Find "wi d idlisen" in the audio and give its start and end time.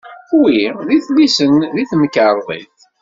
0.39-1.53